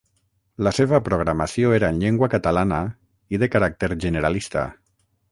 La 0.67 0.71
seva 0.75 0.99
programació 1.09 1.73
era 1.79 1.91
en 1.93 1.99
llengua 2.03 2.29
catalana 2.35 2.79
i 3.37 3.41
de 3.43 3.49
caràcter 3.57 3.91
generalista. 4.07 4.65